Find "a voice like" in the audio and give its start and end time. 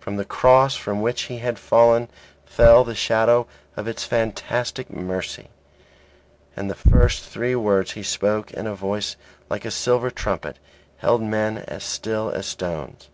8.66-9.66